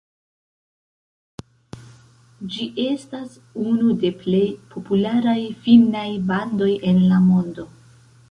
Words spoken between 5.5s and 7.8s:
finnaj bandoj en la mondo.